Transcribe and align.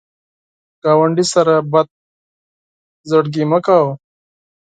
ګاونډي 0.83 1.25
سره 1.33 1.55
بد 1.71 1.87
زړګي 3.09 3.43
مه 3.51 3.59
کوه 3.65 3.89